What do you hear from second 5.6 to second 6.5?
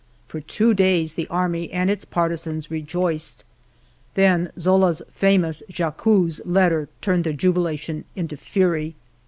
^^ J' accuse^'